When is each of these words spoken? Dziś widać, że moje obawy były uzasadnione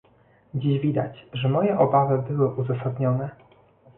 Dziś 0.53 0.79
widać, 0.79 1.27
że 1.33 1.49
moje 1.49 1.79
obawy 1.79 2.23
były 2.33 2.53
uzasadnione 2.55 3.29